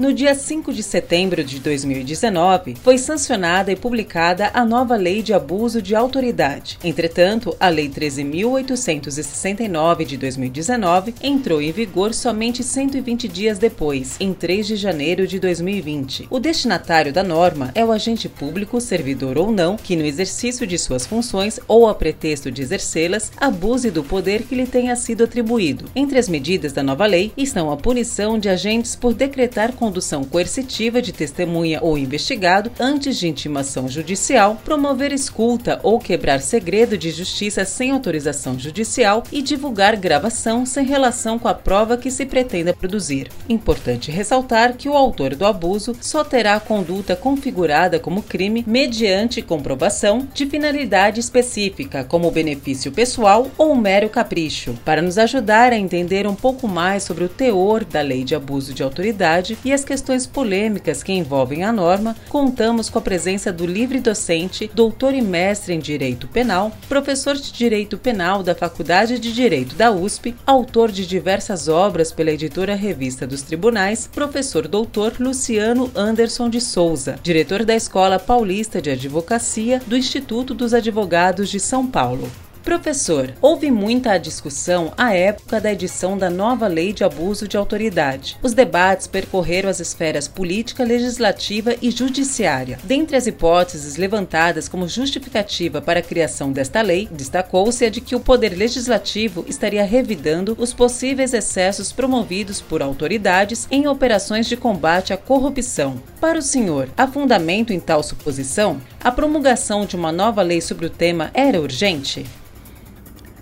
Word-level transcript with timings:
No 0.00 0.12
dia 0.14 0.34
5 0.34 0.72
de 0.72 0.82
setembro 0.82 1.44
de 1.44 1.60
2019, 1.60 2.74
foi 2.82 2.96
sancionada 2.96 3.70
e 3.70 3.76
publicada 3.76 4.50
a 4.54 4.64
nova 4.64 4.96
Lei 4.96 5.20
de 5.20 5.34
Abuso 5.34 5.82
de 5.82 5.94
Autoridade. 5.94 6.78
Entretanto, 6.82 7.54
a 7.60 7.68
Lei 7.68 7.90
13.869 7.90 10.06
de 10.06 10.16
2019 10.16 11.14
entrou 11.22 11.60
em 11.60 11.70
vigor 11.70 12.14
somente 12.14 12.64
120 12.64 13.28
dias 13.28 13.58
depois, 13.58 14.16
em 14.18 14.32
3 14.32 14.68
de 14.68 14.76
janeiro 14.76 15.26
de 15.26 15.38
2020. 15.38 16.28
O 16.30 16.40
destinatário 16.40 17.12
da 17.12 17.22
norma 17.22 17.70
é 17.74 17.84
o 17.84 17.92
agente 17.92 18.26
público, 18.26 18.80
servidor 18.80 19.36
ou 19.36 19.52
não, 19.52 19.76
que 19.76 19.96
no 19.96 20.06
exercício 20.06 20.66
de 20.66 20.78
suas 20.78 21.06
funções 21.06 21.60
ou 21.68 21.86
a 21.86 21.94
pretexto 21.94 22.50
de 22.50 22.62
exercê-las, 22.62 23.30
abuse 23.36 23.90
do 23.90 24.02
poder 24.02 24.44
que 24.44 24.54
lhe 24.54 24.66
tenha 24.66 24.96
sido 24.96 25.24
atribuído. 25.24 25.90
Entre 25.94 26.18
as 26.18 26.26
medidas 26.26 26.72
da 26.72 26.82
nova 26.82 27.04
lei 27.04 27.34
estão 27.36 27.70
a 27.70 27.76
punição 27.76 28.38
de 28.38 28.48
agentes 28.48 28.96
por 28.96 29.12
decretar 29.12 29.74
condução 29.74 29.89
condução 29.90 30.22
coercitiva 30.22 31.02
de 31.02 31.12
testemunha 31.12 31.80
ou 31.82 31.98
investigado 31.98 32.70
antes 32.78 33.18
de 33.18 33.26
intimação 33.26 33.88
judicial, 33.88 34.54
promover 34.64 35.12
escuta 35.12 35.80
ou 35.82 35.98
quebrar 35.98 36.40
segredo 36.40 36.96
de 36.96 37.10
justiça 37.10 37.64
sem 37.64 37.90
autorização 37.90 38.56
judicial 38.56 39.24
e 39.32 39.42
divulgar 39.42 39.96
gravação 39.96 40.64
sem 40.64 40.86
relação 40.86 41.40
com 41.40 41.48
a 41.48 41.54
prova 41.54 41.96
que 41.96 42.08
se 42.08 42.24
pretenda 42.24 42.72
produzir. 42.72 43.30
Importante 43.48 44.12
ressaltar 44.12 44.76
que 44.76 44.88
o 44.88 44.96
autor 44.96 45.34
do 45.34 45.44
abuso 45.44 45.96
só 46.00 46.22
terá 46.22 46.54
a 46.54 46.60
conduta 46.60 47.16
configurada 47.16 47.98
como 47.98 48.22
crime 48.22 48.62
mediante 48.64 49.42
comprovação 49.42 50.28
de 50.32 50.46
finalidade 50.46 51.18
específica, 51.18 52.04
como 52.04 52.30
benefício 52.30 52.92
pessoal 52.92 53.50
ou 53.58 53.74
mero 53.74 54.08
capricho. 54.08 54.78
Para 54.84 55.02
nos 55.02 55.18
ajudar 55.18 55.72
a 55.72 55.76
entender 55.76 56.28
um 56.28 56.36
pouco 56.36 56.68
mais 56.68 57.02
sobre 57.02 57.24
o 57.24 57.28
teor 57.28 57.84
da 57.84 58.00
lei 58.00 58.22
de 58.22 58.36
abuso 58.36 58.72
de 58.72 58.84
autoridade 58.84 59.58
e 59.64 59.72
as 59.72 59.79
questões 59.84 60.26
polêmicas 60.26 61.02
que 61.02 61.12
envolvem 61.12 61.64
a 61.64 61.72
norma, 61.72 62.16
contamos 62.28 62.88
com 62.88 62.98
a 62.98 63.02
presença 63.02 63.52
do 63.52 63.66
livre 63.66 64.00
docente, 64.00 64.70
doutor 64.74 65.14
e 65.14 65.22
mestre 65.22 65.74
em 65.74 65.78
Direito 65.78 66.28
Penal, 66.28 66.72
professor 66.88 67.34
de 67.34 67.52
Direito 67.52 67.98
Penal 67.98 68.42
da 68.42 68.54
Faculdade 68.54 69.18
de 69.18 69.32
Direito 69.32 69.74
da 69.74 69.90
USP, 69.90 70.34
autor 70.46 70.90
de 70.90 71.06
diversas 71.06 71.68
obras 71.68 72.12
pela 72.12 72.30
editora 72.30 72.74
Revista 72.74 73.26
dos 73.26 73.42
Tribunais, 73.42 74.08
professor 74.12 74.66
doutor 74.68 75.14
Luciano 75.18 75.90
Anderson 75.94 76.48
de 76.48 76.60
Souza, 76.60 77.18
diretor 77.22 77.64
da 77.64 77.74
Escola 77.74 78.18
Paulista 78.18 78.80
de 78.80 78.90
Advocacia 78.90 79.80
do 79.86 79.96
Instituto 79.96 80.54
dos 80.54 80.74
Advogados 80.74 81.48
de 81.48 81.60
São 81.60 81.86
Paulo. 81.86 82.30
Professor, 82.62 83.32
houve 83.40 83.70
muita 83.70 84.18
discussão 84.18 84.92
à 84.96 85.14
época 85.14 85.58
da 85.60 85.72
edição 85.72 86.16
da 86.16 86.28
nova 86.28 86.66
Lei 86.66 86.92
de 86.92 87.02
Abuso 87.02 87.48
de 87.48 87.56
Autoridade. 87.56 88.36
Os 88.42 88.52
debates 88.52 89.06
percorreram 89.06 89.70
as 89.70 89.80
esferas 89.80 90.28
política, 90.28 90.84
legislativa 90.84 91.74
e 91.80 91.90
judiciária. 91.90 92.78
Dentre 92.84 93.16
as 93.16 93.26
hipóteses 93.26 93.96
levantadas 93.96 94.68
como 94.68 94.86
justificativa 94.86 95.80
para 95.80 96.00
a 96.00 96.02
criação 96.02 96.52
desta 96.52 96.82
lei, 96.82 97.08
destacou-se 97.10 97.84
a 97.84 97.88
de 97.88 98.00
que 98.02 98.14
o 98.14 98.20
Poder 98.20 98.54
Legislativo 98.56 99.44
estaria 99.48 99.84
revidando 99.84 100.54
os 100.58 100.74
possíveis 100.74 101.32
excessos 101.32 101.92
promovidos 101.92 102.60
por 102.60 102.82
autoridades 102.82 103.66
em 103.70 103.88
operações 103.88 104.46
de 104.46 104.56
combate 104.56 105.14
à 105.14 105.16
corrupção. 105.16 106.00
Para 106.20 106.38
o 106.38 106.42
senhor, 106.42 106.90
há 106.94 107.06
fundamento 107.06 107.72
em 107.72 107.80
tal 107.80 108.02
suposição? 108.02 108.80
A 109.02 109.10
promulgação 109.10 109.86
de 109.86 109.96
uma 109.96 110.12
nova 110.12 110.42
lei 110.42 110.60
sobre 110.60 110.84
o 110.84 110.90
tema 110.90 111.30
era 111.32 111.58
urgente? 111.58 112.26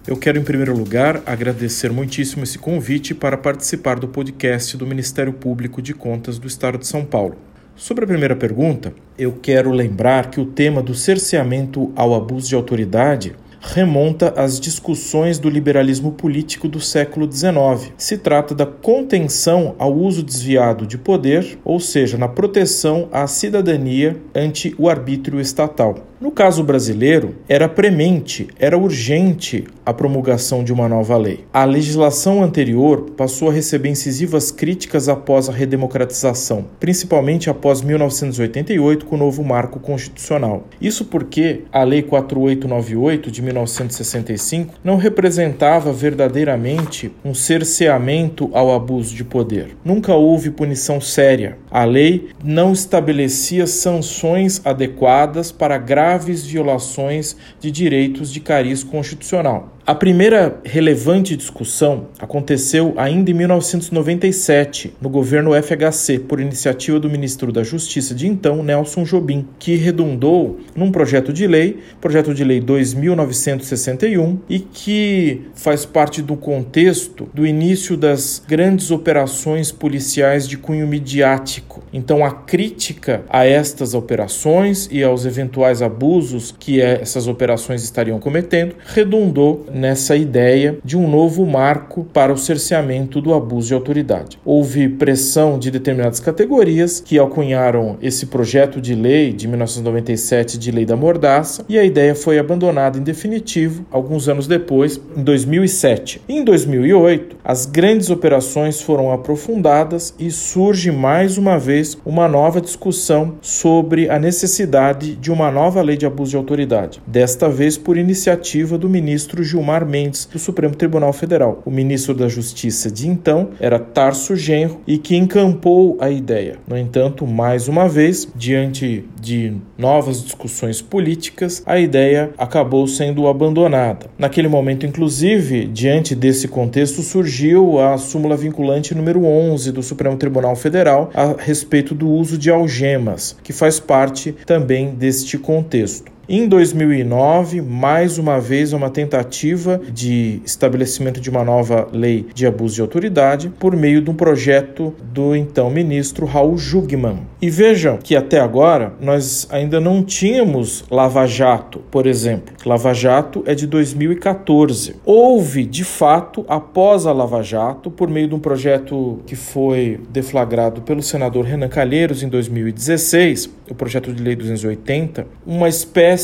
Eu 0.09 0.17
quero, 0.17 0.39
em 0.39 0.43
primeiro 0.43 0.75
lugar, 0.75 1.23
agradecer 1.27 1.93
muitíssimo 1.93 2.43
esse 2.43 2.59
convite 2.59 3.15
para 3.15 3.37
participar 3.37 3.99
do 4.01 4.09
podcast 4.09 4.75
do 4.75 4.87
Ministério 4.87 5.35
Público 5.35 5.83
de 5.83 5.93
Contas 5.93 6.39
do 6.39 6.47
Estado 6.47 6.79
de 6.79 6.87
São 6.87 7.05
Paulo. 7.05 7.37
Sobre 7.77 8.05
a 8.05 8.09
primeira 8.09 8.35
pergunta, 8.35 8.95
eu 9.19 9.33
quero 9.33 9.71
lembrar 9.71 10.31
que 10.31 10.41
o 10.41 10.47
tema 10.47 10.83
do 10.83 10.95
cerceamento 10.95 11.93
ao 11.95 12.15
abuso 12.15 12.49
de 12.49 12.55
autoridade 12.55 13.37
remonta 13.61 14.33
às 14.35 14.59
discussões 14.59 15.39
do 15.39 15.51
liberalismo 15.51 16.13
político 16.13 16.69
do 16.69 16.81
século 16.81 17.31
XIX. 17.31 17.93
Se 17.99 18.17
trata 18.17 18.55
da 18.55 18.65
contenção 18.65 19.77
ao 19.79 19.95
uso 19.95 20.23
desviado 20.23 20.87
de 20.87 20.97
poder, 20.97 21.59
ou 21.63 21.79
seja, 21.79 22.17
na 22.17 22.29
proteção 22.29 23.11
à 23.13 23.27
cidadania 23.27 24.17
ante 24.35 24.75
o 24.79 24.89
arbítrio 24.89 25.39
estatal. 25.39 26.08
No 26.21 26.33
caso 26.33 26.65
brasileiro, 26.65 27.37
era 27.49 27.69
premente, 27.69 28.49
era 28.59 28.77
urgente 28.77 29.65
a 29.87 29.95
promulgação 29.95 30.65
de 30.65 30.73
uma 30.73 30.89
nova 30.89 31.17
lei. 31.17 31.45
A 31.53 31.65
legislação 31.65 32.43
anterior 32.43 33.11
passou 33.17 33.51
a 33.51 33.53
receber 33.53 33.89
incisivas 33.89 34.51
críticas 34.51 35.09
após 35.09 35.49
a 35.49 35.53
redemocratização, 35.53 36.65
principalmente 36.81 37.49
após 37.49 37.83
1988 37.83 39.07
com 39.07 39.15
o 39.15 39.19
novo 39.19 39.45
marco 39.45 39.78
constitucional. 39.78 40.67
Isso 40.81 41.05
porque 41.05 41.62
a 41.71 41.84
Lei 41.84 42.03
4898 42.03 43.31
de 43.31 43.41
1965 43.41 44.75
não 44.83 44.97
representava 44.97 45.93
verdadeiramente 45.93 47.12
um 47.25 47.33
cerceamento 47.33 48.51
ao 48.53 48.75
abuso 48.75 49.15
de 49.15 49.23
poder. 49.23 49.77
Nunca 49.84 50.15
houve 50.15 50.51
punição 50.51 51.01
séria. 51.01 51.59
A 51.71 51.84
lei 51.84 52.31
não 52.43 52.73
estabelecia 52.73 53.69
sanções 53.69 54.61
adequadas 54.65 55.53
para 55.53 55.78
graves 55.78 56.08
graves 56.09 56.47
violações 56.47 57.37
de 57.61 57.71
direitos 57.71 58.33
de 58.33 58.41
cariz 58.41 58.83
constitucional. 58.83 59.78
A 59.88 59.94
primeira 59.94 60.60
relevante 60.66 61.34
discussão 61.34 62.09
aconteceu 62.19 62.93
ainda 62.99 63.31
em 63.31 63.32
1997, 63.32 64.93
no 65.00 65.09
governo 65.09 65.53
FHC, 65.54 66.19
por 66.19 66.41
iniciativa 66.41 67.00
do 67.00 67.09
ministro 67.09 67.50
da 67.50 67.62
Justiça 67.62 68.15
de 68.15 68.27
então, 68.27 68.62
Nelson 68.62 69.04
Jobim, 69.04 69.48
que 69.59 69.77
redundou 69.77 70.60
num 70.77 70.93
projeto 70.93 71.32
de 71.32 71.47
lei, 71.47 71.78
projeto 72.03 72.34
de 72.34 72.44
lei 72.44 72.60
2961, 72.60 74.41
e 74.47 74.59
que 74.59 75.47
faz 75.54 75.87
parte 75.87 76.21
do 76.21 76.37
contexto 76.37 77.27
do 77.32 77.47
início 77.47 77.97
das 77.97 78.43
grandes 78.47 78.91
operações 78.91 79.72
policiais 79.72 80.47
de 80.47 80.59
cunho 80.59 80.87
midiático. 80.87 81.82
Então, 81.94 82.22
a 82.22 82.31
crítica 82.31 83.22
a 83.31 83.47
estas 83.47 83.94
operações 83.94 84.87
e 84.93 85.03
aos 85.03 85.25
eventuais 85.25 85.81
abusos 85.81 86.54
que 86.59 86.78
essas 86.78 87.27
operações 87.27 87.82
estariam 87.82 88.19
cometendo 88.19 88.75
redundou 88.84 89.65
nessa 89.78 90.16
ideia 90.16 90.78
de 90.84 90.97
um 90.97 91.09
novo 91.09 91.47
marco 91.47 92.05
para 92.12 92.33
o 92.33 92.37
cerceamento 92.37 93.21
do 93.21 93.33
abuso 93.33 93.69
de 93.69 93.75
autoridade. 93.75 94.39
Houve 94.44 94.89
pressão 94.89 95.59
de 95.59 95.71
determinadas 95.71 96.21
categorias 96.21 97.00
que 97.00 97.19
alcunharam 97.19 97.97
esse 98.03 98.27
projeto 98.27 98.81
de 98.81 98.94
lei 98.94 99.33
de 99.33 99.47
1997 99.47 100.59
de 100.59 100.71
lei 100.71 100.84
da 100.84 100.97
mordaça 100.97 101.65
e 101.69 101.78
a 101.78 101.84
ideia 101.84 102.15
foi 102.15 102.39
abandonada 102.39 102.99
em 102.99 103.03
definitivo 103.03 103.87
alguns 103.91 104.28
anos 104.28 104.47
depois, 104.47 105.00
em 105.16 105.22
2007. 105.22 106.22
Em 106.28 106.45
2008, 106.45 107.37
as 107.45 107.65
grandes 107.65 108.10
operações 108.10 108.83
foram 108.83 109.12
aprofundadas 109.12 110.15
e 110.19 110.31
surge 110.31 110.91
mais 110.91 111.39
uma 111.39 111.59
vez 111.59 111.97
uma 112.05 112.27
nova 112.27 112.60
discussão 112.60 113.34
sobre 113.41 114.10
a 114.10 114.19
necessidade 114.19 115.15
de 115.15 115.31
uma 115.31 115.50
nova 115.50 115.81
lei 115.81 115.97
de 115.97 116.06
abuso 116.06 116.33
de 116.33 116.37
autoridade, 116.37 117.00
desta 117.06 117.49
vez 117.49 117.78
por 117.78 117.97
iniciativa 117.97 118.77
do 118.77 118.89
ministro 118.89 119.43
Gilmar 119.45 119.68
Gilmar 119.69 119.84
Mendes, 119.84 120.25
do 120.25 120.39
Supremo 120.39 120.75
Tribunal 120.75 121.12
Federal. 121.12 121.62
O 121.65 121.71
ministro 121.71 122.15
da 122.15 122.27
Justiça 122.27 122.91
de 122.91 123.06
então 123.06 123.51
era 123.61 123.79
Tarso 123.79 124.34
Genro 124.34 124.81
e 124.87 124.97
que 124.97 125.15
encampou 125.15 125.98
a 126.01 126.10
ideia. 126.10 126.57
No 126.66 126.77
entanto, 126.77 127.27
mais 127.27 127.69
uma 127.69 127.87
vez, 127.87 128.27
diante 128.34 129.04
de 129.21 129.53
novas 129.77 130.25
discussões 130.25 130.81
políticas, 130.81 131.63
a 131.66 131.78
ideia 131.78 132.31
acabou 132.39 132.87
sendo 132.87 133.28
abandonada. 133.28 134.07
Naquele 134.19 134.48
momento, 134.48 134.87
inclusive, 134.87 135.66
diante 135.66 136.15
desse 136.15 136.48
contexto, 136.48 137.03
surgiu 137.03 137.78
a 137.78 137.98
súmula 137.98 138.37
vinculante 138.37 138.95
número 138.95 139.25
11 139.27 139.71
do 139.71 139.83
Supremo 139.83 140.16
Tribunal 140.16 140.57
Federal 140.57 141.10
a 141.13 141.34
respeito 141.39 141.95
do 141.95 142.09
uso 142.09 142.39
de 142.39 142.51
algemas, 142.51 143.37
que 143.42 143.53
faz 143.53 143.78
parte 143.78 144.34
também 144.47 144.95
deste 144.95 145.37
contexto. 145.37 146.17
Em 146.30 146.47
2009, 146.47 147.63
mais 147.63 148.19
uma 148.19 148.39
vez, 148.39 148.75
uma 148.75 148.91
tentativa 148.91 149.80
de 149.91 150.42
estabelecimento 150.45 151.22
de 151.22 151.30
uma 151.30 151.42
nova 151.42 151.89
lei 151.91 152.27
de 152.34 152.47
abuso 152.47 152.75
de 152.75 152.83
autoridade 152.83 153.48
por 153.48 153.75
meio 153.75 154.03
de 154.03 154.10
um 154.10 154.15
projeto 154.15 154.95
do 155.10 155.34
então 155.34 155.71
ministro 155.71 156.27
Raul 156.27 156.59
Jugman. 156.59 157.21
E 157.41 157.48
vejam 157.48 157.97
que 157.97 158.15
até 158.15 158.41
agora 158.41 158.92
nós 159.01 159.48
ainda 159.51 159.80
não 159.80 160.03
tínhamos 160.03 160.84
Lava 160.91 161.27
Jato, 161.27 161.78
por 161.91 162.04
exemplo. 162.07 162.54
Lava 162.66 162.92
Jato 162.92 163.42
é 163.47 163.54
de 163.54 163.66
2014. 163.66 164.97
Houve, 165.07 165.65
de 165.65 165.84
fato, 165.84 166.45
após 166.47 167.07
a 167.07 167.13
Lava 167.13 167.42
Jato, 167.42 167.91
por 167.91 168.10
meio 168.10 168.28
de 168.28 168.34
um 168.34 168.41
projeto 168.41 169.21
que 169.25 169.34
foi 169.34 169.98
deflagrado 170.10 170.83
pelo 170.83 171.01
senador 171.01 171.47
Renan 171.47 171.69
Calheiros 171.69 172.22
em 172.22 172.28
2016, 172.28 173.48
o 173.71 173.75
projeto 173.75 174.13
de 174.13 174.22
lei 174.22 174.34
280, 174.34 175.27
uma 175.47 175.69
espécie, 175.69 176.17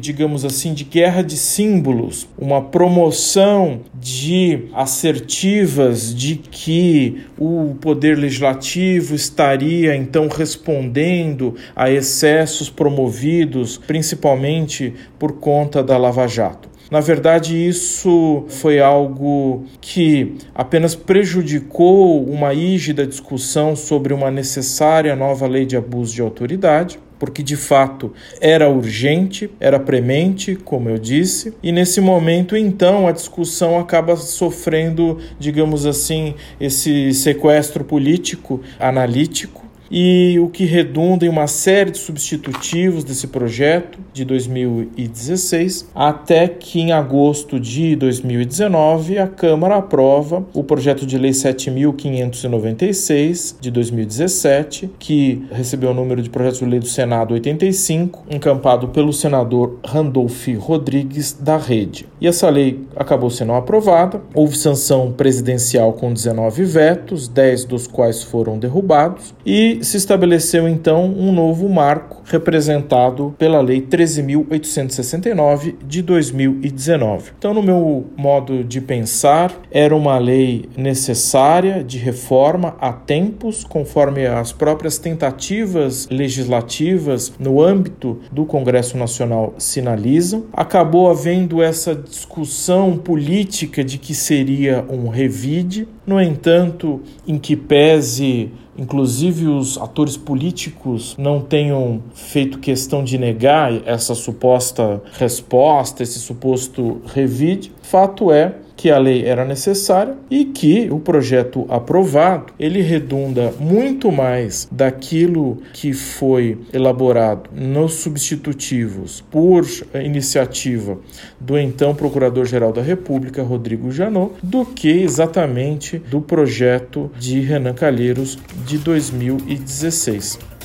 digamos 0.00 0.44
assim, 0.44 0.74
de 0.74 0.84
guerra 0.84 1.22
de 1.22 1.36
símbolos, 1.36 2.28
uma 2.38 2.62
promoção 2.62 3.80
de 3.94 4.68
assertivas 4.72 6.14
de 6.14 6.36
que 6.36 7.24
o 7.38 7.74
poder 7.80 8.18
legislativo 8.18 9.14
estaria 9.14 9.94
então 9.94 10.28
respondendo 10.28 11.54
a 11.74 11.90
excessos 11.90 12.68
promovidos 12.68 13.78
principalmente 13.78 14.94
por 15.18 15.32
conta 15.32 15.82
da 15.82 15.96
Lava 15.96 16.26
Jato. 16.26 16.76
Na 16.90 17.00
verdade, 17.00 17.66
isso 17.66 18.44
foi 18.48 18.78
algo 18.78 19.64
que 19.80 20.36
apenas 20.54 20.94
prejudicou 20.94 22.24
uma 22.24 22.52
rígida 22.52 23.04
discussão 23.04 23.74
sobre 23.74 24.14
uma 24.14 24.30
necessária 24.30 25.16
nova 25.16 25.48
lei 25.48 25.66
de 25.66 25.76
abuso 25.76 26.14
de 26.14 26.22
autoridade 26.22 26.98
porque 27.18 27.42
de 27.42 27.56
fato 27.56 28.12
era 28.40 28.68
urgente, 28.68 29.50
era 29.60 29.78
premente, 29.78 30.56
como 30.56 30.88
eu 30.88 30.98
disse, 30.98 31.54
e 31.62 31.72
nesse 31.72 32.00
momento 32.00 32.56
então 32.56 33.06
a 33.06 33.12
discussão 33.12 33.78
acaba 33.78 34.16
sofrendo, 34.16 35.18
digamos 35.38 35.86
assim, 35.86 36.34
esse 36.60 37.12
sequestro 37.12 37.84
político 37.84 38.60
analítico 38.78 39.65
e 39.90 40.38
o 40.40 40.48
que 40.48 40.64
redunda 40.64 41.26
em 41.26 41.28
uma 41.28 41.46
série 41.46 41.90
de 41.90 41.98
substitutivos 41.98 43.04
desse 43.04 43.26
projeto 43.28 43.98
de 44.12 44.24
2016, 44.24 45.90
até 45.94 46.48
que 46.48 46.80
em 46.80 46.92
agosto 46.92 47.60
de 47.60 47.94
2019 47.96 49.18
a 49.18 49.26
Câmara 49.26 49.76
aprova 49.76 50.46
o 50.54 50.64
projeto 50.64 51.06
de 51.06 51.18
lei 51.18 51.32
7596 51.32 53.56
de 53.60 53.70
2017, 53.70 54.90
que 54.98 55.44
recebeu 55.50 55.90
o 55.90 55.94
número 55.94 56.22
de 56.22 56.30
projetos 56.30 56.60
de 56.60 56.66
lei 56.66 56.80
do 56.80 56.86
Senado 56.86 57.34
85, 57.34 58.24
encampado 58.30 58.88
pelo 58.88 59.12
senador 59.12 59.78
Randolph 59.84 60.46
Rodrigues 60.58 61.32
da 61.32 61.56
Rede. 61.56 62.06
E 62.20 62.26
essa 62.26 62.48
lei 62.48 62.80
acabou 62.96 63.30
sendo 63.30 63.52
aprovada, 63.52 64.20
houve 64.34 64.56
sanção 64.56 65.12
presidencial 65.12 65.92
com 65.92 66.12
19 66.12 66.64
vetos, 66.64 67.28
10 67.28 67.64
dos 67.64 67.86
quais 67.86 68.22
foram 68.22 68.58
derrubados, 68.58 69.34
e 69.44 69.75
se 69.84 69.96
estabeleceu 69.96 70.68
então 70.68 71.04
um 71.04 71.32
novo 71.32 71.68
marco 71.68 72.22
representado 72.24 73.34
pela 73.38 73.60
Lei 73.60 73.80
13.869 73.80 75.74
de 75.86 76.02
2019. 76.02 77.32
Então, 77.38 77.54
no 77.54 77.62
meu 77.62 78.06
modo 78.16 78.64
de 78.64 78.80
pensar, 78.80 79.52
era 79.70 79.94
uma 79.94 80.18
lei 80.18 80.68
necessária 80.76 81.82
de 81.84 81.98
reforma 81.98 82.76
a 82.80 82.92
tempos, 82.92 83.64
conforme 83.64 84.26
as 84.26 84.52
próprias 84.52 84.98
tentativas 84.98 86.08
legislativas 86.10 87.32
no 87.38 87.62
âmbito 87.62 88.20
do 88.32 88.44
Congresso 88.44 88.96
Nacional 88.96 89.54
sinalizam. 89.58 90.46
Acabou 90.52 91.08
havendo 91.10 91.62
essa 91.62 91.94
discussão 91.94 92.96
política 92.96 93.84
de 93.84 93.98
que 93.98 94.14
seria 94.14 94.84
um 94.88 95.08
revide, 95.08 95.88
no 96.06 96.20
entanto, 96.20 97.00
em 97.26 97.38
que 97.38 97.56
pese 97.56 98.50
inclusive 98.78 99.46
os 99.46 99.78
atores 99.78 100.16
políticos 100.16 101.14
não 101.18 101.40
tenham 101.40 102.02
feito 102.14 102.58
questão 102.58 103.02
de 103.02 103.18
negar 103.18 103.72
essa 103.86 104.14
suposta 104.14 105.02
resposta, 105.12 106.02
esse 106.02 106.18
suposto 106.18 107.00
revide. 107.06 107.72
Fato 107.82 108.30
é 108.30 108.54
que 108.76 108.90
a 108.90 108.98
lei 108.98 109.24
era 109.24 109.44
necessária 109.44 110.14
e 110.30 110.44
que 110.44 110.88
o 110.90 111.00
projeto 111.00 111.66
aprovado 111.68 112.52
ele 112.58 112.82
redunda 112.82 113.52
muito 113.58 114.12
mais 114.12 114.68
daquilo 114.70 115.58
que 115.72 115.92
foi 115.92 116.58
elaborado 116.72 117.50
nos 117.54 117.94
substitutivos 117.94 119.24
por 119.30 119.64
iniciativa 119.94 120.98
do 121.40 121.58
então 121.58 121.94
Procurador-Geral 121.94 122.72
da 122.72 122.82
República 122.82 123.42
Rodrigo 123.42 123.90
Janot 123.90 124.34
do 124.42 124.64
que 124.64 124.88
exatamente 124.88 125.98
do 125.98 126.20
projeto 126.20 127.10
de 127.18 127.40
Renan 127.40 127.74
Calheiros 127.74 128.38
de 128.66 128.78
2016. 128.78 130.55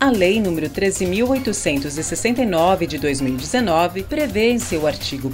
A 0.00 0.10
Lei 0.10 0.40
nº 0.40 0.70
13.869 0.70 2.86
de 2.86 2.98
2019 2.98 4.04
prevê 4.04 4.52
em 4.52 4.58
seu 4.60 4.86
artigo 4.86 5.28
1 5.28 5.32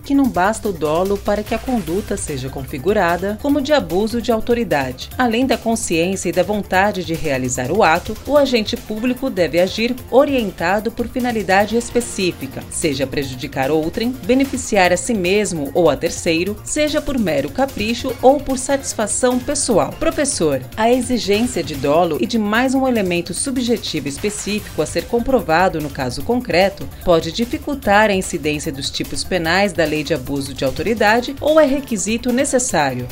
que 0.00 0.14
não 0.14 0.26
basta 0.26 0.70
o 0.70 0.72
dolo 0.72 1.18
para 1.18 1.42
que 1.42 1.54
a 1.54 1.58
conduta 1.58 2.16
seja 2.16 2.48
configurada 2.48 3.38
como 3.42 3.60
de 3.60 3.74
abuso 3.74 4.22
de 4.22 4.32
autoridade. 4.32 5.10
Além 5.18 5.46
da 5.46 5.58
consciência 5.58 6.30
e 6.30 6.32
da 6.32 6.42
vontade 6.42 7.04
de 7.04 7.12
realizar 7.12 7.70
o 7.70 7.82
ato, 7.82 8.16
o 8.26 8.38
agente 8.38 8.74
público 8.74 9.28
deve 9.28 9.60
agir 9.60 9.94
orientado 10.10 10.90
por 10.90 11.06
finalidade 11.06 11.76
específica, 11.76 12.64
seja 12.70 13.06
prejudicar 13.06 13.70
outrem, 13.70 14.16
beneficiar 14.24 14.94
a 14.94 14.96
si 14.96 15.12
mesmo 15.12 15.70
ou 15.74 15.90
a 15.90 15.96
terceiro, 15.96 16.56
seja 16.64 17.02
por 17.02 17.18
mero 17.18 17.50
capricho 17.50 18.16
ou 18.22 18.40
por 18.40 18.56
satisfação 18.56 19.38
pessoal. 19.38 19.92
Professor, 20.00 20.62
a 20.74 20.90
exigência 20.90 21.62
de 21.62 21.74
dolo 21.74 22.16
e 22.18 22.24
de 22.24 22.38
mais 22.38 22.74
um 22.74 22.88
elemento 22.88 23.34
subjetivo 23.34 23.89
motivo 23.90 24.06
específico 24.06 24.82
a 24.82 24.86
ser 24.86 25.06
comprovado 25.06 25.80
no 25.80 25.90
caso 25.90 26.22
concreto 26.22 26.88
pode 27.04 27.32
dificultar 27.32 28.08
a 28.08 28.14
incidência 28.14 28.70
dos 28.70 28.88
tipos 28.88 29.24
penais 29.24 29.72
da 29.72 29.84
lei 29.84 30.04
de 30.04 30.14
abuso 30.14 30.54
de 30.54 30.64
autoridade 30.64 31.34
ou 31.40 31.58
é 31.58 31.66
requisito 31.66 32.32
necessário. 32.32 33.08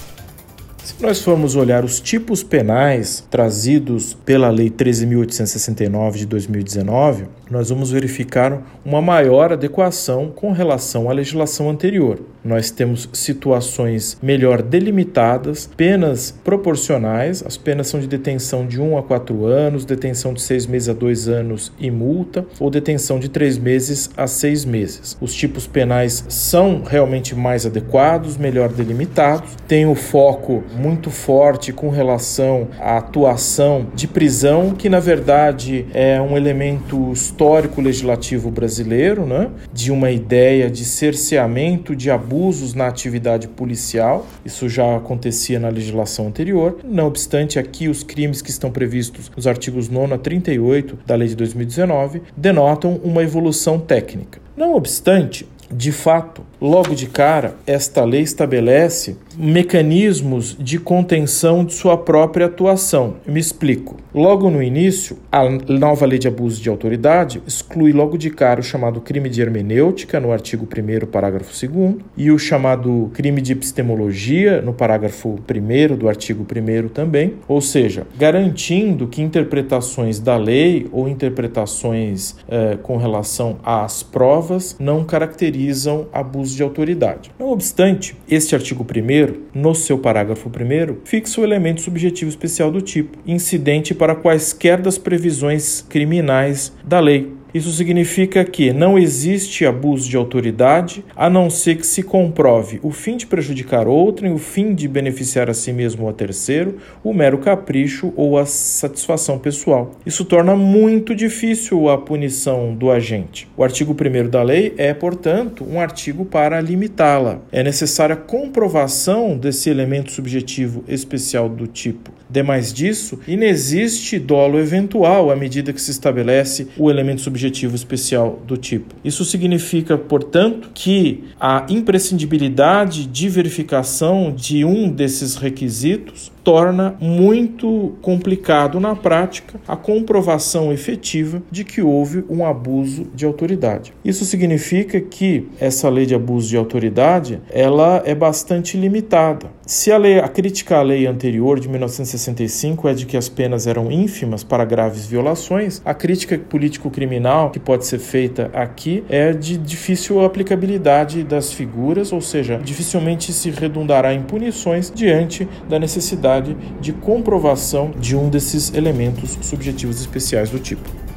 Se 0.89 1.03
nós 1.03 1.21
formos 1.21 1.55
olhar 1.55 1.85
os 1.85 2.01
tipos 2.01 2.43
penais 2.43 3.23
trazidos 3.31 4.15
pela 4.15 4.49
Lei 4.49 4.71
13.869 4.71 6.13
de 6.13 6.25
2019, 6.27 7.27
nós 7.51 7.69
vamos 7.69 7.91
verificar 7.91 8.63
uma 8.85 9.03
maior 9.03 9.53
adequação 9.53 10.33
com 10.35 10.51
relação 10.51 11.11
à 11.11 11.13
legislação 11.13 11.69
anterior. 11.69 12.19
Nós 12.43 12.71
temos 12.71 13.09
situações 13.13 14.17
melhor 14.23 14.63
delimitadas, 14.63 15.69
penas 15.77 16.35
proporcionais, 16.43 17.43
as 17.45 17.59
penas 17.59 17.89
são 17.89 18.01
de 18.01 18.07
detenção 18.07 18.67
de 18.67 18.81
1 18.81 18.97
a 18.97 19.03
4 19.03 19.45
anos, 19.45 19.85
detenção 19.85 20.33
de 20.33 20.41
6 20.41 20.67
meses 20.67 20.89
a 20.89 20.95
2 20.95 21.29
anos 21.29 21.71
e 21.79 21.91
multa, 21.91 22.47
ou 22.59 22.71
detenção 22.71 23.19
de 23.19 23.29
3 23.29 23.59
meses 23.59 24.11
a 24.17 24.27
6 24.27 24.65
meses. 24.65 25.17
Os 25.21 25.35
tipos 25.35 25.67
penais 25.67 26.25
são 26.29 26.83
realmente 26.83 27.35
mais 27.35 27.67
adequados, 27.67 28.39
melhor 28.39 28.71
delimitados, 28.71 29.51
tem 29.67 29.87
o 29.87 29.95
foco 29.95 30.65
muito 30.79 31.11
forte 31.11 31.73
com 31.73 31.91
relação 31.91 32.69
à 32.79 32.99
atuação 32.99 33.87
de 33.95 34.07
prisão, 34.07 34.71
que 34.71 34.89
na 34.89 35.01
verdade 35.01 35.87
é 35.93 36.21
um 36.21 36.37
elemento 36.37 37.13
histórico 37.13 37.81
legislativo 37.81 38.51
brasileiro, 38.51 39.27
né? 39.27 39.51
de 39.73 39.91
uma 39.91 40.11
ideia 40.11 40.71
de 40.71 40.85
cerceamento 40.85 41.95
de 41.95 42.11
abusos 42.11 42.75
na 42.75 42.87
atividade 42.87 43.49
policial. 43.49 44.27
Isso 44.45 44.69
já 44.69 44.97
acontecia 44.97 45.59
na 45.59 45.69
legislação 45.69 46.29
anterior. 46.29 46.79
Não 46.85 47.07
obstante, 47.07 47.59
aqui 47.59 47.89
os 47.89 48.03
crimes 48.03 48.41
que 48.41 48.51
estão 48.51 48.71
previstos 48.71 49.31
nos 49.35 49.47
artigos 49.47 49.89
9 49.89 50.15
a 50.15 50.19
38 50.19 50.99
da 51.07 51.15
lei 51.15 51.29
de 51.29 51.37
2019 51.37 52.23
denotam 52.37 53.01
uma 53.03 53.23
evolução 53.23 53.79
técnica. 53.79 54.41
Não 54.57 54.75
obstante, 54.75 55.47
de 55.71 55.93
fato, 55.93 56.43
logo 56.61 56.95
de 56.95 57.07
cara, 57.07 57.57
esta 57.67 58.05
lei 58.05 58.23
estabelece 58.23 59.17
mecanismos 59.37 60.57
de 60.59 60.79
contenção 60.79 61.65
de 61.65 61.75
sua 61.75 61.97
própria 61.97 62.47
atuação. 62.47 63.17
Eu 63.27 63.33
me 63.33 63.41
explico. 63.41 63.97
Logo 64.13 64.51
no 64.51 64.63
início, 64.63 65.19
a 65.31 65.49
nova 65.49 66.05
lei 66.05 66.19
de 66.19 66.27
abuso 66.27 66.61
de 66.61 66.69
autoridade 66.69 67.41
exclui 67.47 67.93
logo 67.93 68.19
de 68.19 68.31
cara 68.31 68.61
o 68.61 68.65
chamado 68.65 69.01
crime 69.01 69.29
de 69.29 69.41
hermenêutica, 69.41 70.19
no 70.19 70.33
artigo 70.33 70.67
1, 70.67 71.07
parágrafo 71.07 71.53
2, 71.67 71.97
e 72.17 72.31
o 72.31 72.39
chamado 72.39 73.11
crime 73.15 73.41
de 73.41 73.53
epistemologia, 73.53 74.61
no 74.61 74.73
parágrafo 74.73 75.39
1 75.49 75.97
do 75.97 76.09
artigo 76.09 76.45
1 76.45 76.89
também, 76.89 77.35
ou 77.47 77.61
seja, 77.61 78.07
garantindo 78.19 79.07
que 79.07 79.23
interpretações 79.23 80.19
da 80.19 80.37
lei 80.37 80.89
ou 80.91 81.09
interpretações 81.09 82.35
eh, 82.49 82.79
com 82.83 82.97
relação 82.97 83.59
às 83.63 84.03
provas 84.03 84.77
não 84.81 85.05
caracterizam 85.05 86.07
abuso 86.13 86.48
de 86.55 86.63
autoridade. 86.63 87.31
Não 87.39 87.51
obstante, 87.51 88.17
este 88.29 88.55
artigo 88.55 88.85
1 88.85 89.59
no 89.59 89.75
seu 89.75 89.99
parágrafo 89.99 90.49
1, 90.49 90.99
fixa 91.05 91.41
o 91.41 91.45
elemento 91.45 91.81
subjetivo 91.81 92.29
especial 92.29 92.71
do 92.71 92.81
tipo, 92.81 93.19
incidente 93.27 93.95
para 93.95 94.15
quaisquer 94.15 94.81
das 94.81 94.99
previsões 94.99 95.85
criminais 95.89 96.73
da 96.85 97.01
lei, 97.01 97.38
Isso 97.59 97.73
significa 97.73 98.45
que 98.45 98.73
não 98.73 98.97
existe 98.97 99.67
abuso 99.67 100.09
de 100.09 100.17
autoridade 100.17 101.05
a 101.17 101.29
não 101.29 101.51
ser 101.51 101.75
que 101.75 101.85
se 101.85 102.05
comprove 102.05 102.79
o 102.85 102.93
fim 102.93 103.17
de 103.17 103.27
prejudicar 103.27 103.89
outrem, 103.89 104.33
o 104.33 104.39
fim 104.39 104.77
de 104.77 104.87
beneficiar 104.87 105.51
a 105.51 105.55
si 105.55 105.73
mesmo 105.73 106.05
ou 106.05 106.09
a 106.09 106.13
terceiro, 106.13 106.77
o 107.03 107.13
mero 107.13 107.39
capricho 107.39 108.13
ou 108.15 108.39
a 108.39 108.47
satisfação 108.47 109.41
pessoal. 109.41 109.91
Isso 110.07 110.25
torna 110.25 110.55
muito 110.55 111.17
difícil 111.17 111.89
a 111.89 111.99
punição 111.99 112.73
do 112.77 112.93
agente. 112.93 113.49
O 113.57 113.65
artigo 113.65 113.93
1 113.93 114.31
da 114.31 114.45
lei 114.45 114.73
é, 114.79 114.95
portanto, 114.95 115.67
um 115.69 115.81
artigo 115.81 116.25
para 116.25 116.61
limitá-la. 116.61 117.41
É 117.51 117.65
necessária 117.65 118.15
comprovação 118.15 119.37
desse 119.37 119.69
elemento 119.69 120.13
subjetivo 120.13 120.85
especial 120.87 121.49
do 121.49 121.67
tipo. 121.67 122.18
Demais 122.31 122.73
disso, 122.73 123.19
inexiste 123.27 124.19
dolo 124.19 124.59
eventual 124.59 125.31
à 125.31 125.37
medida 125.37 125.73
que 125.73 125.81
se 125.81 125.91
estabelece 125.91 126.69
o 126.77 126.91
elemento 126.91 127.23
subjetivo 127.23 127.75
especial 127.75 128.43
do 128.47 128.57
tipo. 128.57 128.95
Isso 129.03 129.25
significa, 129.25 129.97
portanto, 129.97 130.71
que 130.75 131.25
a 131.41 131.65
imprescindibilidade 131.71 133.07
de 133.07 133.29
verificação 133.29 134.31
de 134.35 134.65
um 134.65 134.91
desses 134.91 135.37
requisitos 135.37 136.31
torna 136.45 136.97
muito 136.99 137.97
complicado 138.01 138.81
na 138.81 138.97
prática 138.97 139.61
a 139.69 139.77
comprovação 139.77 140.73
efetiva 140.73 141.43
de 141.51 141.63
que 141.63 141.83
houve 141.83 142.25
um 142.29 142.45
abuso 142.45 143.07
de 143.15 143.27
autoridade. 143.27 143.93
Isso 144.03 144.25
significa 144.25 144.99
que 144.99 145.47
essa 145.61 145.91
lei 145.91 146.07
de 146.07 146.15
abuso 146.15 146.49
de 146.49 146.57
autoridade, 146.57 147.41
ela 147.51 148.03
é 148.05 148.15
bastante 148.15 148.79
limitada. 148.79 149.58
Se 149.69 149.93
a, 149.93 149.99
lei, 149.99 150.19
a 150.19 150.27
crítica 150.27 150.79
à 150.79 150.83
lei 150.83 151.07
anterior 151.07 151.61
de 151.61 151.69
1965 151.69 152.89
é 152.89 152.95
de 152.95 153.05
que 153.05 153.19
as 153.19 153.29
penas 153.29 153.67
eram 153.67 153.93
ínfimas 153.93 154.43
para 154.43 154.65
graves 154.65 155.05
violações, 155.05 155.83
a 155.85 155.93
crítica 155.93 156.39
político-criminal 156.39 157.51
que 157.51 157.61
pode 157.61 157.85
ser 157.85 157.99
feita 157.99 158.51
aqui 158.55 159.05
é 159.11 159.35
de 159.35 159.59
difícil 159.59 160.25
aplicabilidade 160.25 161.23
das 161.23 161.53
figuras, 161.53 162.15
ou 162.15 162.23
seja, 162.23 162.59
dificilmente 162.65 163.31
se 163.31 163.51
redundará 163.51 164.15
em 164.15 164.23
punições 164.23 164.91
diante 164.91 165.47
da 165.69 165.79
necessidade 165.79 165.99
necessidade 166.09 166.57
de 166.81 166.93
comprovação 166.93 167.91
de 167.99 168.17
um 168.17 168.29
desses 168.29 168.73
elementos 168.73 169.39
subjetivos 169.43 170.01
especiais 170.01 170.51
do 170.51 170.59
tipo. 170.59 171.08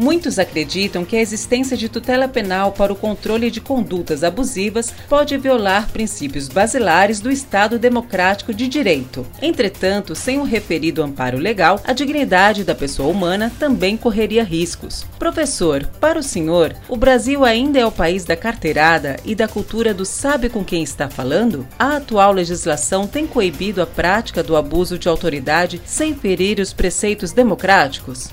Muitos 0.00 0.38
acreditam 0.38 1.04
que 1.04 1.14
a 1.14 1.20
existência 1.20 1.76
de 1.76 1.86
tutela 1.86 2.26
penal 2.26 2.72
para 2.72 2.90
o 2.90 2.96
controle 2.96 3.50
de 3.50 3.60
condutas 3.60 4.24
abusivas 4.24 4.94
pode 5.06 5.36
violar 5.36 5.90
princípios 5.90 6.48
basilares 6.48 7.20
do 7.20 7.30
Estado 7.30 7.78
democrático 7.78 8.54
de 8.54 8.66
direito. 8.66 9.26
Entretanto, 9.42 10.14
sem 10.14 10.38
o 10.38 10.42
referido 10.42 11.02
amparo 11.02 11.36
legal, 11.36 11.78
a 11.84 11.92
dignidade 11.92 12.64
da 12.64 12.74
pessoa 12.74 13.10
humana 13.10 13.52
também 13.58 13.94
correria 13.94 14.42
riscos. 14.42 15.04
Professor, 15.18 15.84
para 16.00 16.18
o 16.18 16.22
senhor, 16.22 16.74
o 16.88 16.96
Brasil 16.96 17.44
ainda 17.44 17.78
é 17.78 17.84
o 17.84 17.92
país 17.92 18.24
da 18.24 18.34
carteirada 18.34 19.18
e 19.22 19.34
da 19.34 19.46
cultura 19.46 19.92
do 19.92 20.06
sabe 20.06 20.48
com 20.48 20.64
quem 20.64 20.82
está 20.82 21.10
falando? 21.10 21.68
A 21.78 21.96
atual 21.96 22.32
legislação 22.32 23.06
tem 23.06 23.26
coibido 23.26 23.82
a 23.82 23.86
prática 23.86 24.42
do 24.42 24.56
abuso 24.56 24.98
de 24.98 25.10
autoridade 25.10 25.78
sem 25.84 26.14
ferir 26.14 26.58
os 26.58 26.72
preceitos 26.72 27.32
democráticos? 27.32 28.30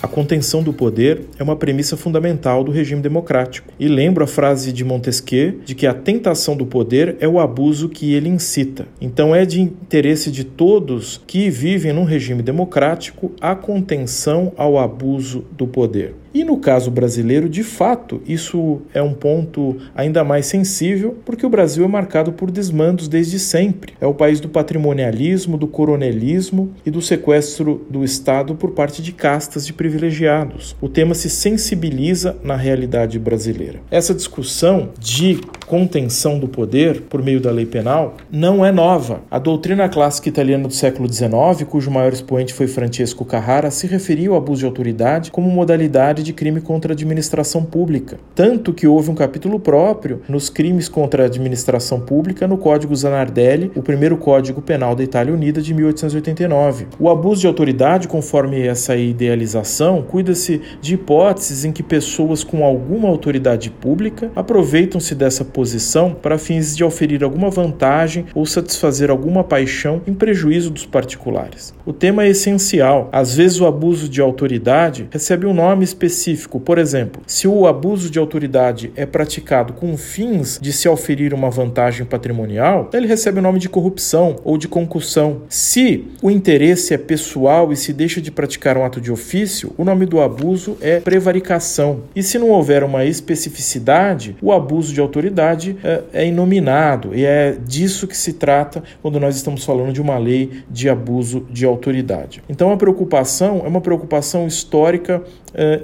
A 0.00 0.06
contenção 0.06 0.62
do 0.62 0.72
poder 0.72 1.22
é 1.40 1.42
uma 1.42 1.56
premissa 1.56 1.96
fundamental 1.96 2.62
do 2.62 2.70
regime 2.70 3.02
democrático. 3.02 3.72
E 3.80 3.88
lembro 3.88 4.22
a 4.22 4.28
frase 4.28 4.72
de 4.72 4.84
Montesquieu 4.84 5.58
de 5.64 5.74
que 5.74 5.88
a 5.88 5.94
tentação 5.94 6.56
do 6.56 6.64
poder 6.64 7.16
é 7.18 7.26
o 7.26 7.40
abuso 7.40 7.88
que 7.88 8.14
ele 8.14 8.28
incita. 8.28 8.86
Então 9.00 9.34
é 9.34 9.44
de 9.44 9.60
interesse 9.60 10.30
de 10.30 10.44
todos 10.44 11.20
que 11.26 11.50
vivem 11.50 11.92
num 11.92 12.04
regime 12.04 12.42
democrático 12.42 13.32
a 13.40 13.56
contenção 13.56 14.52
ao 14.56 14.78
abuso 14.78 15.44
do 15.50 15.66
poder. 15.66 16.14
E 16.32 16.44
no 16.44 16.58
caso 16.58 16.90
brasileiro, 16.90 17.48
de 17.48 17.62
fato, 17.62 18.20
isso 18.26 18.82
é 18.92 19.02
um 19.02 19.14
ponto 19.14 19.76
ainda 19.94 20.22
mais 20.22 20.46
sensível, 20.46 21.16
porque 21.24 21.44
o 21.44 21.48
Brasil 21.48 21.84
é 21.84 21.88
marcado 21.88 22.32
por 22.32 22.50
desmandos 22.50 23.08
desde 23.08 23.38
sempre. 23.38 23.94
É 24.00 24.06
o 24.06 24.14
país 24.14 24.38
do 24.38 24.48
patrimonialismo, 24.48 25.56
do 25.56 25.66
coronelismo 25.66 26.70
e 26.84 26.90
do 26.90 27.00
sequestro 27.00 27.84
do 27.88 28.04
Estado 28.04 28.54
por 28.54 28.70
parte 28.70 29.02
de 29.02 29.10
castas 29.10 29.66
de 29.66 29.72
privilegiados. 29.88 30.76
O 30.80 30.88
tema 30.88 31.14
se 31.14 31.30
sensibiliza 31.30 32.36
na 32.44 32.56
realidade 32.56 33.18
brasileira. 33.18 33.80
Essa 33.90 34.14
discussão 34.14 34.90
de 34.98 35.40
contenção 35.66 36.38
do 36.38 36.48
poder 36.48 37.02
por 37.02 37.22
meio 37.22 37.40
da 37.40 37.50
lei 37.50 37.66
penal 37.66 38.16
não 38.30 38.64
é 38.64 38.70
nova. 38.70 39.20
A 39.30 39.38
doutrina 39.38 39.88
clássica 39.88 40.28
italiana 40.28 40.68
do 40.68 40.74
século 40.74 41.10
XIX, 41.10 41.64
cujo 41.68 41.90
maior 41.90 42.12
expoente 42.12 42.54
foi 42.54 42.66
Francesco 42.66 43.24
Carrara, 43.24 43.70
se 43.70 43.86
referia 43.86 44.30
ao 44.30 44.36
abuso 44.36 44.60
de 44.60 44.66
autoridade 44.66 45.30
como 45.30 45.50
modalidade 45.50 46.22
de 46.22 46.32
crime 46.32 46.60
contra 46.60 46.92
a 46.92 46.94
administração 46.94 47.62
pública. 47.62 48.18
Tanto 48.34 48.72
que 48.72 48.86
houve 48.86 49.10
um 49.10 49.14
capítulo 49.14 49.60
próprio 49.60 50.22
nos 50.28 50.48
crimes 50.48 50.88
contra 50.88 51.22
a 51.22 51.26
administração 51.26 52.00
pública 52.00 52.46
no 52.46 52.58
Código 52.58 52.94
Zanardelli, 52.94 53.70
o 53.74 53.82
primeiro 53.82 54.16
Código 54.16 54.62
Penal 54.62 54.94
da 54.94 55.02
Itália 55.02 55.34
Unida 55.34 55.60
de 55.60 55.74
1889. 55.74 56.86
O 56.98 57.10
abuso 57.10 57.42
de 57.42 57.46
autoridade, 57.46 58.08
conforme 58.08 58.66
essa 58.66 58.96
idealização, 58.96 59.77
cuida-se 60.02 60.60
de 60.80 60.94
hipóteses 60.94 61.64
em 61.64 61.72
que 61.72 61.82
pessoas 61.82 62.42
com 62.42 62.64
alguma 62.64 63.08
autoridade 63.08 63.70
pública 63.70 64.30
aproveitam-se 64.34 65.14
dessa 65.14 65.44
posição 65.44 66.14
para 66.14 66.38
fins 66.38 66.76
de 66.76 66.84
oferir 66.84 67.22
alguma 67.22 67.50
vantagem 67.50 68.26
ou 68.34 68.44
satisfazer 68.44 69.10
alguma 69.10 69.44
paixão 69.44 70.02
em 70.06 70.14
prejuízo 70.14 70.70
dos 70.70 70.86
particulares. 70.86 71.74
O 71.86 71.92
tema 71.92 72.24
é 72.24 72.28
essencial. 72.28 73.08
Às 73.12 73.34
vezes 73.34 73.60
o 73.60 73.66
abuso 73.66 74.08
de 74.08 74.20
autoridade 74.20 75.08
recebe 75.10 75.46
um 75.46 75.54
nome 75.54 75.84
específico. 75.84 76.60
Por 76.60 76.78
exemplo, 76.78 77.22
se 77.26 77.46
o 77.46 77.66
abuso 77.66 78.10
de 78.10 78.18
autoridade 78.18 78.92
é 78.96 79.06
praticado 79.06 79.72
com 79.72 79.96
fins 79.96 80.58
de 80.60 80.72
se 80.72 80.88
oferir 80.88 81.32
uma 81.32 81.50
vantagem 81.50 82.04
patrimonial, 82.04 82.90
ele 82.92 83.06
recebe 83.06 83.38
o 83.38 83.42
nome 83.42 83.58
de 83.58 83.68
corrupção 83.68 84.36
ou 84.44 84.58
de 84.58 84.68
concussão. 84.68 85.42
Se 85.48 86.04
o 86.22 86.30
interesse 86.30 86.94
é 86.94 86.98
pessoal 86.98 87.72
e 87.72 87.76
se 87.76 87.92
deixa 87.92 88.20
de 88.20 88.30
praticar 88.30 88.76
um 88.76 88.84
ato 88.84 89.00
de 89.00 89.10
ofício, 89.10 89.67
o 89.76 89.84
nome 89.84 90.06
do 90.06 90.20
abuso 90.20 90.76
é 90.80 91.00
prevaricação. 91.00 92.02
E 92.14 92.22
se 92.22 92.38
não 92.38 92.50
houver 92.50 92.82
uma 92.82 93.04
especificidade, 93.04 94.36
o 94.40 94.52
abuso 94.52 94.92
de 94.92 95.00
autoridade 95.00 95.76
é, 95.82 96.02
é 96.12 96.26
inominado. 96.26 97.14
E 97.14 97.24
é 97.24 97.56
disso 97.66 98.06
que 98.06 98.16
se 98.16 98.34
trata 98.34 98.82
quando 99.02 99.20
nós 99.20 99.36
estamos 99.36 99.64
falando 99.64 99.92
de 99.92 100.00
uma 100.00 100.18
lei 100.18 100.62
de 100.70 100.88
abuso 100.88 101.46
de 101.50 101.64
autoridade. 101.64 102.42
Então 102.48 102.72
a 102.72 102.76
preocupação 102.76 103.62
é 103.64 103.68
uma 103.68 103.80
preocupação 103.80 104.46
histórica 104.46 105.22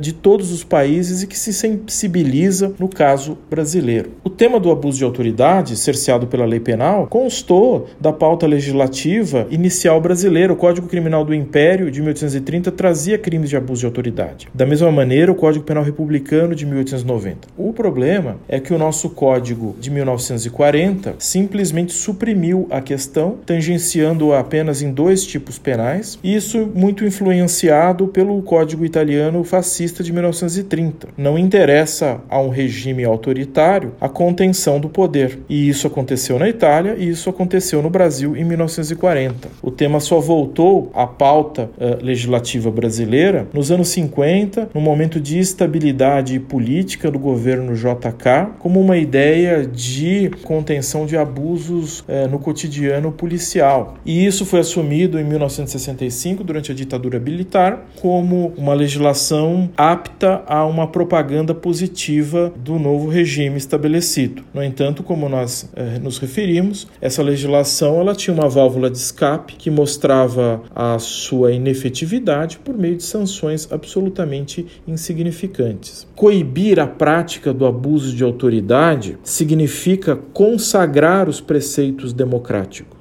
de 0.00 0.12
todos 0.12 0.52
os 0.52 0.62
países 0.62 1.23
e 1.23 1.26
que 1.26 1.38
se 1.38 1.52
sensibiliza 1.52 2.73
no 2.78 2.88
caso 2.88 3.37
brasileiro. 3.50 4.12
O 4.23 4.30
tema 4.30 4.61
do 4.61 4.71
abuso 4.71 4.99
de 4.99 5.04
autoridade, 5.04 5.76
cerceado 5.76 6.26
pela 6.26 6.44
lei 6.44 6.61
penal, 6.61 7.06
constou 7.06 7.87
da 8.00 8.12
pauta 8.12 8.47
legislativa 8.47 9.47
inicial 9.50 10.00
brasileira. 10.00 10.52
O 10.52 10.56
Código 10.56 10.87
Criminal 10.87 11.25
do 11.25 11.35
Império 11.35 11.90
de 11.90 12.00
1830 12.00 12.71
trazia 12.73 13.18
crimes 13.18 13.50
de 13.50 13.56
abuso 13.56 13.80
de 13.80 13.87
autoridade. 13.87 14.49
Da 14.54 14.66
mesma 14.66 14.90
maneira, 14.90 15.33
o 15.33 15.35
Código 15.35 15.64
Penal 15.64 15.83
Republicano 15.83 16.54
de 16.54 16.66
1890. 16.66 17.49
O 17.56 17.73
problema 17.73 18.37
é 18.49 18.61
que 18.61 18.73
o 18.73 18.78
nosso 18.78 19.11
Código 19.11 19.76
de 19.80 19.90
1940 19.90 21.14
simplesmente 21.18 21.92
suprimiu 21.92 22.66
a 22.71 22.80
questão, 22.80 23.37
tangenciando 23.44 24.33
apenas 24.33 24.83
em 24.83 24.92
dois 24.92 25.25
tipos 25.25 25.59
penais, 25.59 26.18
e 26.23 26.35
isso 26.35 26.68
muito 26.75 27.04
influenciado 27.04 28.09
pelo 28.09 28.40
Código 28.42 28.85
Italiano 28.85 29.44
fascista 29.54 30.02
de 30.02 30.12
1930. 30.12 31.11
Não 31.16 31.38
interessa 31.38 32.20
a 32.28 32.40
um 32.40 32.49
regime 32.49 33.04
autoritário 33.04 33.92
a 34.00 34.08
contenção 34.08 34.80
do 34.80 34.88
poder. 34.88 35.38
E 35.49 35.68
isso 35.68 35.87
aconteceu 35.87 36.40
na 36.40 36.49
Itália 36.49 36.96
e 36.99 37.08
isso 37.08 37.30
aconteceu 37.30 37.80
no 37.80 37.88
Brasil 37.88 38.37
em 38.37 38.42
1940. 38.42 39.49
O 39.62 39.70
tema 39.70 40.00
só 40.00 40.18
voltou 40.18 40.90
à 40.92 41.06
pauta 41.06 41.70
uh, 41.78 42.04
legislativa 42.04 42.68
brasileira 42.68 43.46
nos 43.52 43.70
anos 43.70 43.90
50, 43.90 44.70
no 44.75 44.80
momento 44.80 45.20
de 45.20 45.38
estabilidade 45.38 46.40
política 46.40 47.08
do 47.08 47.18
governo 47.20 47.76
JK, 47.76 48.58
como 48.58 48.80
uma 48.80 48.96
ideia 48.96 49.64
de 49.64 50.32
contenção 50.42 51.06
de 51.06 51.16
abusos 51.16 52.00
uh, 52.00 52.28
no 52.28 52.40
cotidiano 52.40 53.12
policial. 53.12 53.94
E 54.04 54.26
isso 54.26 54.44
foi 54.44 54.58
assumido 54.58 55.16
em 55.16 55.23
1965, 55.23 56.42
durante 56.42 56.73
a 56.73 56.75
ditadura 56.75 57.20
militar, 57.20 57.87
como 58.00 58.52
uma 58.56 58.75
legislação 58.75 59.43
apta 59.76 60.42
a 60.46 60.64
uma 60.64 60.86
propaganda 60.86 61.54
positiva 61.54 62.52
do 62.56 62.78
novo 62.78 63.08
regime 63.08 63.56
estabelecido. 63.56 64.42
No 64.52 64.62
entanto, 64.62 65.02
como 65.02 65.28
nós 65.28 65.70
eh, 65.74 65.98
nos 65.98 66.18
referimos, 66.18 66.86
essa 67.00 67.22
legislação 67.22 68.00
ela 68.00 68.14
tinha 68.14 68.34
uma 68.34 68.48
válvula 68.48 68.90
de 68.90 68.98
escape 68.98 69.56
que 69.56 69.70
mostrava 69.70 70.62
a 70.74 70.98
sua 70.98 71.52
inefetividade 71.52 72.58
por 72.58 72.76
meio 72.76 72.96
de 72.96 73.02
sanções 73.02 73.68
absolutamente 73.70 74.66
insignificantes. 74.86 76.06
Coibir 76.14 76.78
a 76.78 76.86
prática 76.86 77.52
do 77.52 77.66
abuso 77.66 78.14
de 78.14 78.24
autoridade 78.24 79.18
significa 79.22 80.16
consagrar 80.32 81.28
os 81.28 81.40
preceitos 81.40 82.12
democráticos. 82.12 82.93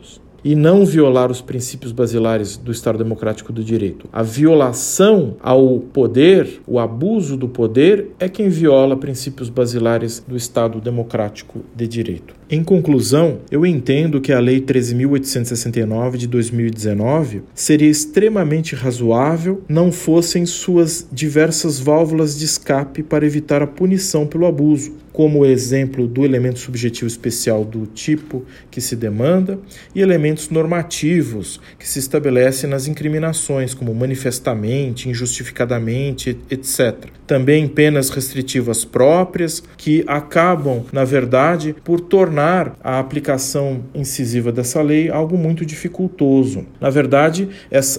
E 0.43 0.55
não 0.55 0.85
violar 0.85 1.31
os 1.31 1.41
princípios 1.41 1.91
basilares 1.91 2.57
do 2.57 2.71
Estado 2.71 2.97
Democrático 2.97 3.53
do 3.53 3.63
Direito. 3.63 4.07
A 4.11 4.21
violação 4.21 5.37
ao 5.41 5.79
poder, 5.79 6.61
o 6.67 6.79
abuso 6.79 7.37
do 7.37 7.47
poder, 7.47 8.11
é 8.19 8.27
quem 8.27 8.49
viola 8.49 8.97
princípios 8.97 9.49
basilares 9.49 10.23
do 10.27 10.35
Estado 10.35 10.81
Democrático 10.81 11.61
de 11.75 11.87
Direito. 11.87 12.35
Em 12.49 12.63
conclusão, 12.63 13.39
eu 13.49 13.65
entendo 13.65 14.21
que 14.21 14.31
a 14.31 14.39
Lei 14.39 14.61
13.869 14.61 16.17
de 16.17 16.27
2019 16.27 17.43
seria 17.53 17.89
extremamente 17.89 18.75
razoável 18.75 19.63
não 19.67 19.91
fossem 19.91 20.45
suas 20.45 21.07
diversas 21.11 21.79
válvulas 21.79 22.37
de 22.37 22.45
escape 22.45 23.01
para 23.01 23.25
evitar 23.25 23.61
a 23.61 23.67
punição 23.67 24.27
pelo 24.27 24.45
abuso, 24.45 24.93
como 25.13 25.39
o 25.39 25.45
exemplo 25.45 26.07
do 26.07 26.25
elemento 26.25 26.59
subjetivo 26.59 27.07
especial 27.07 27.63
do 27.63 27.85
tipo 27.85 28.43
que 28.71 28.81
se 28.81 28.95
demanda 28.95 29.59
e 29.93 30.01
elementos 30.01 30.49
normativos 30.49 31.61
que 31.77 31.87
se 31.87 31.99
estabelecem 31.99 32.69
nas 32.69 32.87
incriminações, 32.87 33.73
como 33.75 33.93
manifestamente, 33.93 35.07
injustificadamente, 35.07 36.37
etc. 36.49 37.05
Também 37.27 37.67
penas 37.67 38.09
restritivas 38.09 38.83
próprias 38.83 39.63
que 39.77 40.03
acabam, 40.07 40.83
na 40.91 41.05
verdade, 41.05 41.75
por 41.83 42.01
tornar 42.01 42.75
a 42.83 42.99
aplicação 42.99 43.83
incisiva 43.93 44.51
dessa 44.51 44.81
lei 44.81 45.09
algo 45.09 45.37
muito 45.37 45.65
dificultoso. 45.65 46.65
Na 46.81 46.89
verdade, 46.89 47.49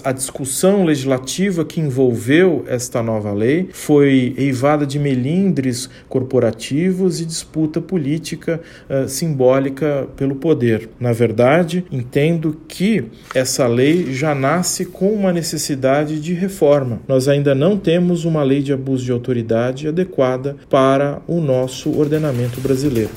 a 0.03 0.13
discussão 0.13 0.85
legislativa 0.85 1.65
que 1.65 1.81
envolveu 1.81 2.65
esta 2.67 3.03
nova 3.03 3.33
lei 3.33 3.69
foi 3.73 4.35
eivada 4.37 4.85
de 4.85 4.99
melindres 4.99 5.89
corporativos 6.09 7.04
e 7.21 7.25
disputa 7.25 7.81
política 7.81 8.61
uh, 8.89 9.09
simbólica 9.09 10.09
pelo 10.17 10.37
poder. 10.37 10.89
Na 10.99 11.13
verdade, 11.13 11.85
entendo 11.91 12.61
que 12.67 13.05
essa 13.35 13.67
lei 13.67 14.13
já 14.13 14.35
nasce 14.35 14.85
com 14.85 15.13
uma 15.13 15.33
necessidade 15.33 16.21
de 16.21 16.35
reforma. 16.35 17.01
Nós 17.07 17.29
ainda 17.29 17.55
não 17.55 17.77
temos 17.77 18.25
uma 18.25 18.43
lei 18.43 18.63
de 18.63 18.73
abuso 18.73 19.05
de 19.05 19.13
autoridade 19.13 19.89
adequada 19.89 20.57
para 20.69 21.21
o 21.27 21.41
nosso 21.41 21.97
ordenamento 21.99 22.61
brasileiro. 22.61 23.11